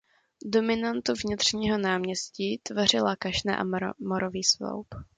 Dominantu 0.45 1.13
vnitřního 1.25 1.77
náměstí 1.77 2.57
tvořila 2.63 3.15
kašna 3.15 3.55
a 3.55 3.63
Morový 3.99 4.43
sloup. 4.43 4.87